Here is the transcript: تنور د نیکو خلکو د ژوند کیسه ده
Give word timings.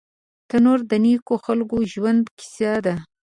تنور 0.49 0.79
د 0.91 0.93
نیکو 1.03 1.35
خلکو 1.45 1.75
د 1.83 1.89
ژوند 1.93 2.23
کیسه 2.39 2.73
ده 2.85 2.95